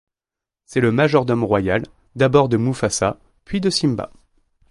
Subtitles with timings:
[0.65, 1.83] C'est le majordome royal,
[2.15, 4.11] d'abord de Mufasa puis de Simba.